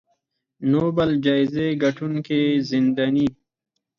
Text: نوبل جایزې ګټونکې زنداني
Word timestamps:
نوبل 0.71 1.09
جایزې 1.25 1.67
ګټونکې 1.83 2.41
زنداني 2.69 3.27